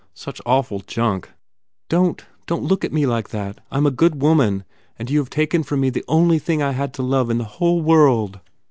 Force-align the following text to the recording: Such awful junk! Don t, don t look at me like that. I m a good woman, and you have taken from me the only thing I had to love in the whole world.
Such 0.15 0.41
awful 0.47 0.79
junk! 0.79 1.29
Don 1.87 2.15
t, 2.15 2.25
don 2.47 2.61
t 2.61 2.65
look 2.65 2.83
at 2.83 2.91
me 2.91 3.05
like 3.05 3.29
that. 3.29 3.59
I 3.71 3.77
m 3.77 3.85
a 3.85 3.91
good 3.91 4.19
woman, 4.19 4.63
and 4.97 5.11
you 5.11 5.19
have 5.19 5.29
taken 5.29 5.61
from 5.61 5.79
me 5.79 5.91
the 5.91 6.03
only 6.07 6.39
thing 6.39 6.59
I 6.59 6.71
had 6.71 6.91
to 6.95 7.03
love 7.03 7.29
in 7.29 7.37
the 7.37 7.43
whole 7.43 7.83
world. 7.83 8.39